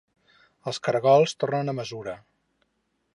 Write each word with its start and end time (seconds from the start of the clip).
Els 0.71 0.79
caragols 0.87 1.37
tornen 1.43 1.71
a 1.73 1.77
mesura. 1.83 2.17